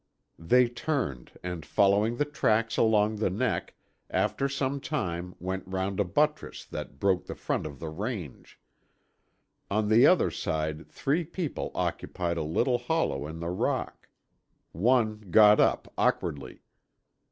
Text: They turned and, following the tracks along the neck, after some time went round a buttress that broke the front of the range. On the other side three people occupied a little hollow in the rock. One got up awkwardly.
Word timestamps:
They 0.39 0.67
turned 0.67 1.33
and, 1.43 1.63
following 1.63 2.15
the 2.15 2.25
tracks 2.25 2.75
along 2.75 3.17
the 3.17 3.29
neck, 3.29 3.75
after 4.09 4.49
some 4.49 4.79
time 4.79 5.35
went 5.39 5.67
round 5.67 5.99
a 5.99 6.03
buttress 6.03 6.65
that 6.65 6.97
broke 6.99 7.27
the 7.27 7.35
front 7.35 7.67
of 7.67 7.77
the 7.77 7.89
range. 7.89 8.59
On 9.69 9.89
the 9.89 10.07
other 10.07 10.31
side 10.31 10.87
three 10.87 11.23
people 11.23 11.69
occupied 11.75 12.37
a 12.37 12.41
little 12.41 12.79
hollow 12.79 13.27
in 13.27 13.41
the 13.41 13.51
rock. 13.51 14.09
One 14.71 15.19
got 15.29 15.59
up 15.59 15.87
awkwardly. 15.99 16.63